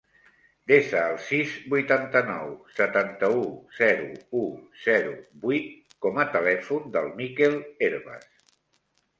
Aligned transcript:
Desa 0.69 1.01
el 1.09 1.17
sis, 1.25 1.51
vuitanta-nou, 1.73 2.47
setanta-u, 2.79 3.43
zero, 3.81 4.07
u, 4.39 4.43
zero, 4.87 5.13
vuit 5.45 5.95
com 6.07 6.19
a 6.25 6.27
telèfon 6.39 6.93
del 6.97 7.15
Mikel 7.21 7.63
Hervas. 7.89 8.29